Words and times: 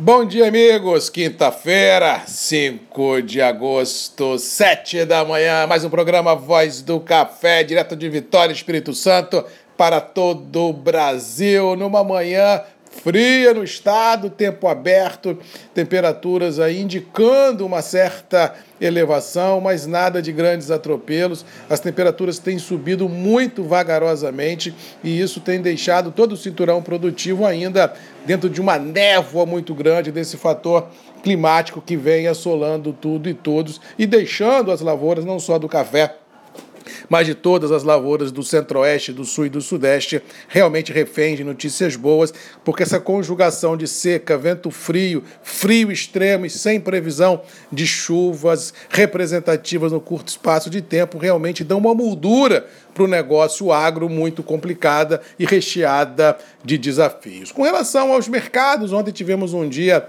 Bom 0.00 0.24
dia, 0.24 0.46
amigos. 0.46 1.10
Quinta-feira, 1.10 2.22
5 2.24 3.20
de 3.20 3.42
agosto, 3.42 4.38
7 4.38 5.04
da 5.04 5.24
manhã. 5.24 5.66
Mais 5.66 5.84
um 5.84 5.90
programa 5.90 6.36
Voz 6.36 6.80
do 6.80 7.00
Café, 7.00 7.64
direto 7.64 7.96
de 7.96 8.08
Vitória, 8.08 8.52
Espírito 8.52 8.94
Santo, 8.94 9.44
para 9.76 10.00
todo 10.00 10.68
o 10.68 10.72
Brasil. 10.72 11.74
Numa 11.74 12.04
manhã 12.04 12.62
fria 12.90 13.54
no 13.54 13.62
estado, 13.62 14.30
tempo 14.30 14.68
aberto, 14.68 15.38
temperaturas 15.74 16.58
aí 16.58 16.80
indicando 16.80 17.64
uma 17.64 17.82
certa 17.82 18.54
elevação, 18.80 19.60
mas 19.60 19.86
nada 19.86 20.20
de 20.20 20.32
grandes 20.32 20.70
atropelos. 20.70 21.44
As 21.68 21.80
temperaturas 21.80 22.38
têm 22.38 22.58
subido 22.58 23.08
muito 23.08 23.62
vagarosamente 23.64 24.74
e 25.02 25.20
isso 25.20 25.40
tem 25.40 25.60
deixado 25.60 26.10
todo 26.10 26.32
o 26.32 26.36
cinturão 26.36 26.82
produtivo 26.82 27.44
ainda 27.44 27.92
dentro 28.24 28.48
de 28.48 28.60
uma 28.60 28.78
névoa 28.78 29.46
muito 29.46 29.74
grande 29.74 30.12
desse 30.12 30.36
fator 30.36 30.88
climático 31.22 31.80
que 31.80 31.96
vem 31.96 32.26
assolando 32.26 32.92
tudo 32.92 33.28
e 33.28 33.34
todos 33.34 33.80
e 33.98 34.06
deixando 34.06 34.70
as 34.70 34.80
lavouras 34.80 35.24
não 35.24 35.38
só 35.38 35.58
do 35.58 35.68
café 35.68 36.14
mas 37.08 37.26
de 37.26 37.34
todas 37.34 37.72
as 37.72 37.82
lavouras 37.82 38.30
do 38.30 38.42
centro-oeste, 38.42 39.12
do 39.12 39.24
sul 39.24 39.46
e 39.46 39.48
do 39.48 39.60
sudeste, 39.60 40.22
realmente 40.48 40.92
refém 40.92 41.36
de 41.36 41.44
notícias 41.44 41.96
boas, 41.96 42.32
porque 42.64 42.82
essa 42.82 43.00
conjugação 43.00 43.76
de 43.76 43.86
seca, 43.86 44.36
vento 44.36 44.70
frio, 44.70 45.22
frio 45.42 45.90
extremo 45.90 46.46
e 46.46 46.50
sem 46.50 46.80
previsão 46.80 47.40
de 47.72 47.86
chuvas 47.86 48.74
representativas 48.90 49.92
no 49.92 50.00
curto 50.00 50.28
espaço 50.28 50.70
de 50.70 50.82
tempo 50.82 51.18
realmente 51.18 51.64
dão 51.64 51.78
uma 51.78 51.94
moldura 51.94 52.66
para 52.94 53.04
o 53.04 53.08
negócio 53.08 53.72
agro 53.72 54.08
muito 54.08 54.42
complicada 54.42 55.20
e 55.38 55.46
recheada 55.46 56.36
de 56.64 56.76
desafios. 56.76 57.52
Com 57.52 57.62
relação 57.62 58.12
aos 58.12 58.26
mercados, 58.26 58.92
ontem 58.92 59.12
tivemos 59.12 59.54
um 59.54 59.68
dia 59.68 60.06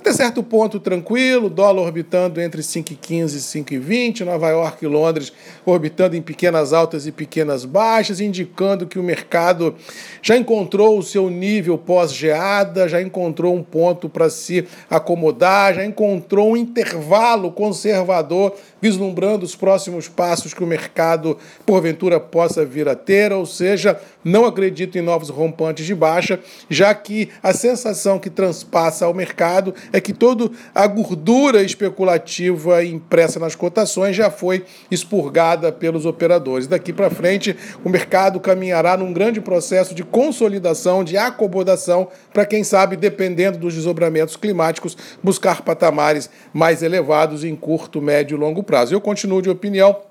até 0.00 0.14
certo 0.14 0.42
ponto 0.42 0.80
tranquilo, 0.80 1.50
dólar 1.50 1.82
orbitando 1.82 2.40
entre 2.40 2.62
5,15 2.62 3.34
e 3.34 3.64
5,20, 3.78 4.20
Nova 4.24 4.48
York 4.48 4.82
e 4.82 4.88
Londres 4.88 5.30
orbitando 5.64 6.16
em 6.16 6.22
pequenas 6.22 6.72
altas 6.72 7.06
e 7.06 7.12
pequenas 7.12 7.66
baixas, 7.66 8.18
indicando 8.18 8.86
que 8.86 8.98
o 8.98 9.02
mercado 9.02 9.74
já 10.22 10.38
encontrou 10.38 10.98
o 10.98 11.02
seu 11.02 11.28
nível 11.28 11.76
pós-geada, 11.76 12.88
já 12.88 13.02
encontrou 13.02 13.54
um 13.54 13.62
ponto 13.62 14.08
para 14.08 14.30
se 14.30 14.66
acomodar, 14.88 15.74
já 15.74 15.84
encontrou 15.84 16.52
um 16.52 16.56
intervalo 16.56 17.52
conservador, 17.52 18.54
vislumbrando 18.80 19.44
os 19.44 19.54
próximos 19.54 20.08
passos 20.08 20.54
que 20.54 20.64
o 20.64 20.66
mercado 20.66 21.36
porventura 21.66 22.18
possa 22.18 22.64
vir 22.64 22.88
a 22.88 22.94
ter, 22.94 23.32
ou 23.32 23.44
seja, 23.44 24.00
não 24.24 24.46
acredito 24.46 24.96
em 24.96 25.02
novos 25.02 25.28
rompantes 25.28 25.84
de 25.84 25.94
baixa, 25.94 26.40
já 26.70 26.94
que 26.94 27.28
a 27.42 27.52
sensação 27.52 28.18
que 28.18 28.30
transpassa 28.30 29.04
ao 29.04 29.12
mercado 29.12 29.74
é 29.92 30.00
que 30.00 30.12
toda 30.12 30.50
a 30.74 30.86
gordura 30.86 31.62
especulativa 31.62 32.84
impressa 32.84 33.38
nas 33.38 33.54
cotações 33.54 34.16
já 34.16 34.30
foi 34.30 34.64
expurgada 34.90 35.72
pelos 35.72 36.06
operadores. 36.06 36.66
Daqui 36.66 36.92
para 36.92 37.10
frente, 37.10 37.56
o 37.84 37.88
mercado 37.88 38.40
caminhará 38.40 38.96
num 38.96 39.12
grande 39.12 39.40
processo 39.40 39.94
de 39.94 40.04
consolidação, 40.04 41.02
de 41.02 41.16
acomodação, 41.16 42.08
para 42.32 42.46
quem 42.46 42.62
sabe, 42.62 42.96
dependendo 42.96 43.58
dos 43.58 43.74
desdobramentos 43.74 44.36
climáticos, 44.36 44.96
buscar 45.22 45.62
patamares 45.62 46.30
mais 46.52 46.82
elevados 46.82 47.44
em 47.44 47.56
curto, 47.56 48.00
médio 48.00 48.36
e 48.36 48.40
longo 48.40 48.62
prazo. 48.62 48.94
Eu 48.94 49.00
continuo 49.00 49.42
de 49.42 49.50
opinião 49.50 50.09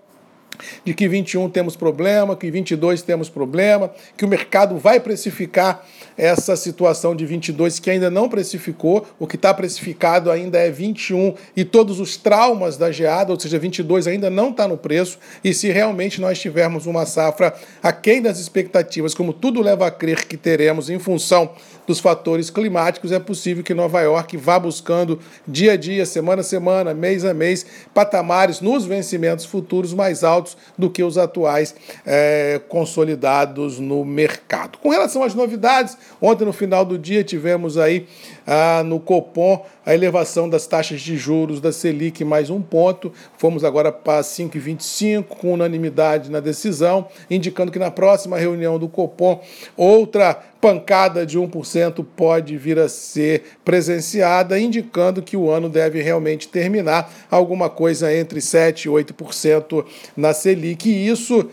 de 0.84 0.94
que 0.94 1.08
21 1.08 1.50
temos 1.50 1.76
problema, 1.76 2.36
que 2.36 2.50
22 2.50 3.02
temos 3.02 3.30
problema, 3.30 3.92
que 4.18 4.26
o 4.26 4.28
mercado 4.28 4.78
vai 4.78 5.00
precificar 5.00 5.86
essa 6.18 6.56
situação 6.56 7.16
de 7.16 7.26
22 7.26 7.80
que 7.80 7.90
ainda 7.90 8.10
não 8.10 8.28
precificou, 8.28 9.08
o 9.18 9.26
que 9.26 9.36
está 9.36 9.54
precificado 9.54 10.30
ainda 10.30 10.58
é 10.58 10.70
21 10.70 11.34
e 11.56 11.64
todos 11.64 12.00
os 12.00 12.18
traumas 12.18 12.76
da 12.76 12.92
geada, 12.92 13.32
ou 13.32 13.40
seja, 13.40 13.58
22 13.58 14.08
ainda 14.08 14.30
não 14.30 14.50
está 14.50 14.68
no 14.68 14.78
preço, 14.78 15.18
e 15.44 15.54
se 15.54 15.70
realmente 15.70 16.20
nós 16.20 16.40
tivermos 16.40 16.86
uma 16.86 17.06
safra 17.06 17.54
aquém 17.82 18.22
das 18.22 18.40
expectativas, 18.40 19.14
como 19.14 19.32
tudo 19.32 19.62
leva 19.62 19.88
a 19.88 19.92
crer 19.92 20.26
que 20.26 20.36
teremos 20.36 20.90
em 20.90 21.00
função 21.00 21.52
dos 21.88 22.00
fatores 22.00 22.50
climáticos, 22.50 23.12
é 23.12 23.20
possível 23.20 23.64
que 23.64 23.74
Nova 23.74 24.02
York 24.02 24.38
vá 24.38 24.60
buscando 24.60 25.20
dia 25.48 25.74
a 25.74 25.78
dia, 25.78 26.06
semana 26.06 26.42
a 26.42 26.44
semana, 26.44 26.94
mês 26.94 27.26
a 27.26 27.34
mês, 27.34 27.66
patamares 27.94 28.62
nos 28.62 28.86
vencimentos 28.86 29.46
futuros 29.46 29.94
mais 29.94 30.24
altos 30.24 30.49
do 30.78 30.90
que 30.90 31.04
os 31.04 31.18
atuais 31.18 31.76
é, 32.06 32.62
consolidados 32.68 33.80
no 33.80 34.04
mercado. 34.06 34.78
Com 34.80 34.90
relação 34.90 35.24
às 35.24 35.34
novidades, 35.34 35.98
Ontem, 36.22 36.44
no 36.44 36.52
final 36.52 36.84
do 36.84 36.98
dia, 36.98 37.24
tivemos 37.24 37.78
aí 37.78 38.06
ah, 38.46 38.84
no 38.84 39.00
Copom 39.00 39.66
a 39.86 39.94
elevação 39.94 40.50
das 40.50 40.68
taxas 40.68 41.02
de 41.02 41.18
juros 41.18 41.62
da 41.62 41.72
Selic 41.72 42.26
mais 42.26 42.50
um 42.50 42.62
ponto. 42.62 43.12
Fomos 43.38 43.64
agora 43.64 43.92
para 43.92 44.22
5,25, 44.22 45.24
com 45.24 45.54
unanimidade 45.54 46.30
na 46.30 46.42
decisão, 46.42 47.08
indicando 47.30 47.72
que 47.72 47.80
na 47.80 47.90
próxima 47.90 48.38
reunião 48.38 48.78
do 48.78 48.90
Copom, 48.90 49.42
outra 49.78 50.34
pancada 50.62 51.26
de 51.26 51.40
1% 51.40 52.06
pode 52.16 52.58
vir 52.58 52.78
a 52.80 52.90
ser 52.90 53.44
presenciada, 53.64 54.60
indicando 54.60 55.22
que 55.22 55.38
o 55.38 55.50
ano 55.50 55.70
deve 55.70 56.02
realmente 56.02 56.48
terminar 56.48 57.12
alguma 57.32 57.70
coisa 57.70 58.14
entre 58.14 58.40
7% 58.40 58.86
e 58.86 58.90
8% 58.90 59.86
na 60.16 60.34
Selic. 60.34 60.90
E 60.90 61.08
isso 61.08 61.50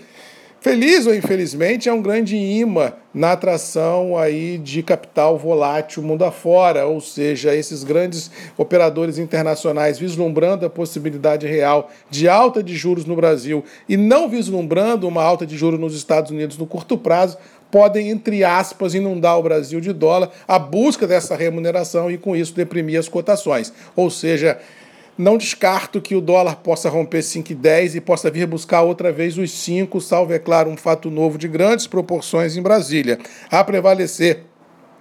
Feliz 0.61 1.07
ou 1.07 1.15
infelizmente, 1.15 1.89
é 1.89 1.93
um 1.93 2.03
grande 2.03 2.37
imã 2.37 2.93
na 3.15 3.33
atração 3.33 4.19
aí 4.19 4.59
de 4.59 4.83
capital 4.83 5.39
volátil 5.39 6.03
mundo 6.03 6.25
afora, 6.25 6.87
ou 6.87 7.01
seja, 7.01 7.55
esses 7.55 7.85
grandes 7.85 8.31
operadores 8.59 9.17
internacionais 9.17 9.99
vislumbrando 9.99 10.67
a 10.67 10.71
possibilidade 10.71 11.47
real 11.47 11.91
de 12.11 12.29
alta 12.29 12.63
de 12.63 12.75
juros 12.75 13.05
no 13.05 13.15
Brasil 13.15 13.65
e 13.89 13.97
não 13.97 14.29
vislumbrando 14.29 15.07
uma 15.07 15.23
alta 15.23 15.47
de 15.47 15.57
juros 15.57 15.79
nos 15.79 15.97
Estados 15.97 16.33
Unidos 16.33 16.59
no 16.59 16.67
curto 16.67 16.99
prazo, 16.99 17.39
podem, 17.71 18.11
entre 18.11 18.43
aspas, 18.45 18.95
inundar 18.95 19.39
o 19.39 19.43
Brasil 19.43 19.81
de 19.81 19.93
dólar, 19.93 20.31
a 20.47 20.59
busca 20.59 21.07
dessa 21.07 21.37
remuneração 21.37 22.11
e, 22.11 22.19
com 22.19 22.35
isso, 22.35 22.55
deprimir 22.55 22.99
as 22.99 23.09
cotações. 23.09 23.73
Ou 23.95 24.11
seja, 24.11 24.59
não 25.19 25.39
descarto 25.39 26.01
que 26.01 26.15
o 26.15 26.21
dólar 26.21 26.57
possa 26.57 26.89
romper 26.89 27.21
5,10 27.21 27.95
e 27.95 28.01
possa 28.01 28.31
vir 28.31 28.47
buscar 28.47 28.83
outra 28.83 29.11
vez 29.11 29.39
os 29.39 29.51
5, 29.51 30.01
salvo, 30.01 30.33
é 30.33 30.39
claro, 30.39 30.71
um 30.71 30.77
fato 30.77 31.11
novo 31.11 31.39
de 31.39 31.49
grandes 31.49 31.87
proporções 31.87 32.57
em 32.57 32.63
Brasília. 32.63 33.19
A 33.51 33.65
prevalecer 33.65 34.45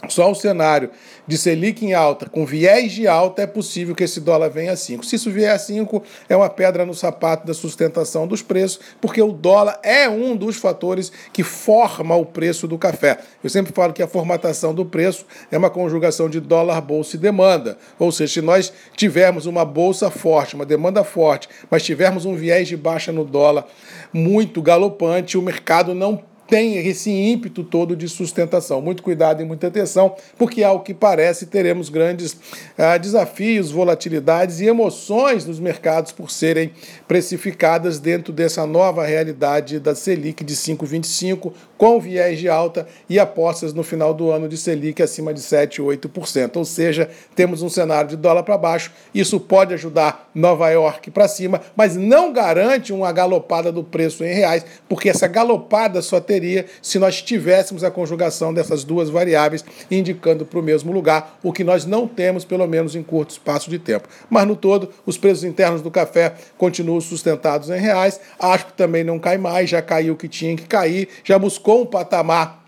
só 0.07 0.29
o 0.29 0.35
cenário 0.35 0.89
de 1.27 1.37
Selic 1.37 1.83
em 1.83 1.93
alta, 1.93 2.29
com 2.29 2.45
viés 2.45 2.91
de 2.91 3.07
alta, 3.07 3.41
é 3.41 3.47
possível 3.47 3.95
que 3.95 4.03
esse 4.03 4.19
dólar 4.21 4.49
venha 4.49 4.73
a 4.73 4.75
5. 4.75 5.03
Se 5.05 5.15
isso 5.15 5.31
vier 5.31 5.51
a 5.51 5.57
5, 5.57 6.03
é 6.29 6.35
uma 6.35 6.49
pedra 6.49 6.85
no 6.85 6.93
sapato 6.93 7.47
da 7.47 7.53
sustentação 7.53 8.27
dos 8.27 8.41
preços, 8.41 8.79
porque 9.01 9.21
o 9.21 9.31
dólar 9.31 9.79
é 9.81 10.07
um 10.07 10.35
dos 10.35 10.57
fatores 10.57 11.11
que 11.33 11.43
forma 11.43 12.15
o 12.15 12.25
preço 12.25 12.67
do 12.67 12.77
café. 12.77 13.19
Eu 13.43 13.49
sempre 13.49 13.73
falo 13.73 13.93
que 13.93 14.03
a 14.03 14.07
formatação 14.07 14.73
do 14.73 14.85
preço 14.85 15.25
é 15.51 15.57
uma 15.57 15.69
conjugação 15.69 16.29
de 16.29 16.39
dólar, 16.39 16.79
bolsa 16.81 17.15
e 17.15 17.19
demanda. 17.19 17.77
Ou 17.97 18.11
seja, 18.11 18.33
se 18.33 18.41
nós 18.41 18.71
tivermos 18.95 19.45
uma 19.45 19.65
bolsa 19.65 20.11
forte, 20.11 20.55
uma 20.55 20.65
demanda 20.65 21.03
forte, 21.03 21.49
mas 21.69 21.83
tivermos 21.83 22.25
um 22.25 22.35
viés 22.35 22.67
de 22.67 22.77
baixa 22.77 23.11
no 23.11 23.25
dólar 23.25 23.65
muito 24.13 24.61
galopante, 24.61 25.37
o 25.37 25.41
mercado 25.41 25.95
não 25.95 26.21
tem 26.47 26.77
esse 26.77 27.09
ímpeto 27.09 27.63
todo 27.63 27.95
de 27.95 28.07
sustentação. 28.07 28.81
Muito 28.81 29.01
cuidado 29.01 29.41
e 29.41 29.45
muita 29.45 29.67
atenção, 29.67 30.15
porque, 30.37 30.63
ao 30.63 30.81
que 30.81 30.93
parece, 30.93 31.47
teremos 31.47 31.89
grandes 31.89 32.37
ah, 32.77 32.97
desafios, 32.97 33.71
volatilidades 33.71 34.59
e 34.59 34.65
emoções 34.65 35.45
nos 35.45 35.59
mercados 35.59 36.11
por 36.11 36.29
serem 36.29 36.71
precificadas 37.07 37.99
dentro 37.99 38.31
dessa 38.31 38.65
nova 38.65 39.05
realidade 39.05 39.79
da 39.79 39.95
Selic 39.95 40.43
de 40.43 40.55
5,25, 40.55 41.51
com 41.77 41.99
viés 41.99 42.39
de 42.39 42.47
alta 42.47 42.87
e 43.09 43.19
apostas 43.19 43.73
no 43.73 43.83
final 43.83 44.13
do 44.13 44.31
ano 44.31 44.47
de 44.47 44.57
Selic 44.57 45.01
acima 45.01 45.33
de 45.33 45.41
7, 45.41 45.81
8%. 45.81 46.57
Ou 46.57 46.65
seja, 46.65 47.09
temos 47.35 47.61
um 47.61 47.69
cenário 47.69 48.11
de 48.11 48.15
dólar 48.15 48.43
para 48.43 48.57
baixo. 48.57 48.91
Isso 49.13 49.39
pode 49.39 49.73
ajudar 49.73 50.29
Nova 50.33 50.69
York 50.69 51.11
para 51.11 51.27
cima, 51.27 51.61
mas 51.75 51.95
não 51.95 52.31
garante 52.31 52.93
uma 52.93 53.11
galopada 53.11 53.71
do 53.71 53.83
preço 53.83 54.23
em 54.23 54.33
reais, 54.33 54.65
porque 54.87 55.09
essa 55.09 55.27
galopada 55.27 56.01
só 56.01 56.19
teria 56.35 56.65
se 56.81 56.99
nós 56.99 57.21
tivéssemos 57.21 57.83
a 57.83 57.91
conjugação 57.91 58.53
dessas 58.53 58.83
duas 58.83 59.09
variáveis 59.09 59.63
indicando 59.89 60.45
para 60.45 60.59
o 60.59 60.63
mesmo 60.63 60.91
lugar, 60.91 61.39
o 61.41 61.53
que 61.53 61.63
nós 61.63 61.85
não 61.85 62.07
temos, 62.07 62.43
pelo 62.43 62.67
menos 62.67 62.95
em 62.95 63.03
curto 63.03 63.31
espaço 63.31 63.69
de 63.69 63.79
tempo. 63.79 64.07
Mas 64.29 64.45
no 64.47 64.55
todo, 64.55 64.89
os 65.05 65.17
preços 65.17 65.43
internos 65.43 65.81
do 65.81 65.89
café 65.89 66.33
continuam 66.57 66.99
sustentados 66.99 67.69
em 67.69 67.79
reais. 67.79 68.19
Acho 68.37 68.67
que 68.67 68.73
também 68.73 69.03
não 69.03 69.17
cai 69.17 69.37
mais, 69.37 69.69
já 69.69 69.81
caiu 69.81 70.13
o 70.13 70.17
que 70.17 70.27
tinha 70.27 70.55
que 70.55 70.67
cair, 70.67 71.07
já 71.23 71.39
buscou 71.39 71.83
um 71.83 71.85
patamar 71.85 72.64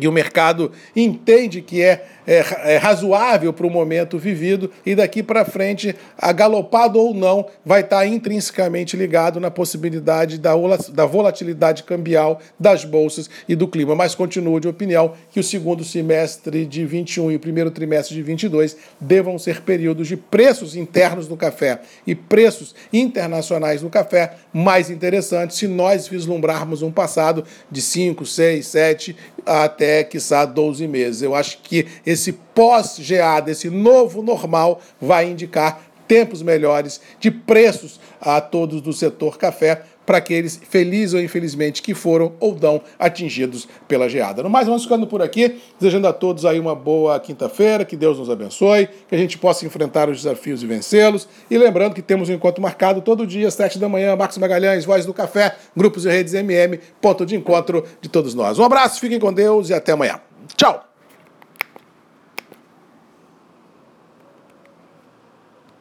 e 0.00 0.08
o 0.08 0.12
mercado 0.12 0.72
entende 0.94 1.62
que 1.62 1.80
é, 1.80 2.04
é, 2.26 2.74
é 2.74 2.76
razoável 2.78 3.52
para 3.52 3.66
o 3.66 3.70
momento 3.70 4.18
vivido 4.18 4.68
e 4.84 4.92
daqui 4.94 5.22
para 5.22 5.44
frente, 5.44 5.94
agalopado 6.18 6.98
ou 6.98 7.14
não, 7.14 7.46
vai 7.64 7.82
estar 7.82 7.98
tá 7.98 8.06
intrinsecamente 8.06 8.96
ligado 8.96 9.38
na 9.38 9.52
possibilidade 9.52 10.38
da, 10.38 10.52
da 10.92 11.06
volatilidade 11.06 11.84
cambial 11.84 12.40
das 12.58 12.84
bolsas 12.84 13.30
e 13.48 13.54
do 13.54 13.68
clima. 13.68 13.94
Mas 13.94 14.16
continuo 14.16 14.58
de 14.58 14.66
opinião 14.66 15.12
que 15.30 15.38
o 15.38 15.44
segundo 15.44 15.84
semestre 15.84 16.66
de 16.66 16.84
21 16.84 17.30
e 17.30 17.36
o 17.36 17.40
primeiro 17.40 17.70
trimestre 17.70 18.16
de 18.16 18.22
22 18.22 18.76
devam 19.00 19.38
ser 19.38 19.62
períodos 19.62 20.08
de 20.08 20.16
preços 20.16 20.74
internos 20.74 21.28
do 21.28 21.36
café 21.36 21.80
e 22.04 22.16
preços 22.16 22.74
internacionais 22.92 23.80
do 23.80 23.88
café 23.88 24.34
mais 24.52 24.90
interessantes 24.90 25.56
se 25.56 25.68
nós 25.68 26.08
vislumbrarmos 26.08 26.82
um 26.82 26.90
passado 26.90 27.44
de 27.70 27.80
5, 27.80 28.26
6, 28.26 28.66
7 28.66 29.16
até, 29.44 30.04
quiçá, 30.04 30.44
12 30.44 30.86
meses. 30.86 31.22
Eu 31.22 31.34
acho 31.34 31.58
que 31.58 31.86
esse 32.04 32.32
pós-geada, 32.32 33.50
esse 33.50 33.70
novo 33.70 34.22
normal, 34.22 34.80
vai 35.00 35.30
indicar 35.30 35.80
tempos 36.06 36.42
melhores 36.42 37.00
de 37.18 37.30
preços 37.30 38.00
a 38.20 38.40
todos 38.40 38.80
do 38.80 38.92
setor 38.92 39.38
café 39.38 39.82
para 40.04 40.18
aqueles, 40.18 40.60
felizes 40.68 41.14
ou 41.14 41.20
infelizmente, 41.20 41.82
que 41.82 41.94
foram 41.94 42.32
ou 42.40 42.56
não 42.60 42.80
atingidos 42.98 43.68
pela 43.88 44.08
geada. 44.08 44.42
No 44.42 44.50
mais, 44.50 44.66
vamos 44.66 44.82
ficando 44.82 45.06
por 45.06 45.22
aqui, 45.22 45.56
desejando 45.78 46.06
a 46.06 46.12
todos 46.12 46.44
aí 46.44 46.58
uma 46.58 46.74
boa 46.74 47.18
quinta-feira, 47.20 47.84
que 47.84 47.96
Deus 47.96 48.18
nos 48.18 48.30
abençoe, 48.30 48.88
que 49.08 49.14
a 49.14 49.18
gente 49.18 49.38
possa 49.38 49.66
enfrentar 49.66 50.08
os 50.08 50.18
desafios 50.18 50.62
e 50.62 50.66
vencê-los. 50.66 51.28
E 51.50 51.58
lembrando 51.58 51.94
que 51.94 52.02
temos 52.02 52.28
um 52.28 52.32
encontro 52.32 52.62
marcado 52.62 53.00
todo 53.00 53.26
dia, 53.26 53.48
às 53.48 53.54
sete 53.54 53.78
da 53.78 53.88
manhã, 53.88 54.14
Marcos 54.16 54.38
Magalhães, 54.38 54.84
Voz 54.84 55.06
do 55.06 55.14
Café, 55.14 55.56
Grupos 55.76 56.04
e 56.04 56.10
Redes 56.10 56.34
MM, 56.34 56.78
ponto 57.00 57.24
de 57.26 57.36
encontro 57.36 57.84
de 58.00 58.08
todos 58.08 58.34
nós. 58.34 58.58
Um 58.58 58.64
abraço, 58.64 59.00
fiquem 59.00 59.18
com 59.18 59.32
Deus 59.32 59.70
e 59.70 59.74
até 59.74 59.92
amanhã. 59.92 60.20
Tchau! 60.56 60.93